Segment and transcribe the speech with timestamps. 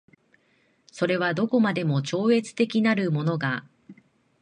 [0.91, 3.67] それはどこまでも超越的なるものが